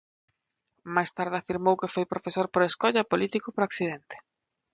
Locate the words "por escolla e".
2.49-3.09